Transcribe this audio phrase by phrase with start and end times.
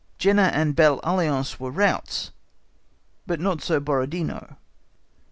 [0.17, 2.31] Jena and Belle Alliance were routs,
[3.27, 4.57] but not so Borodino.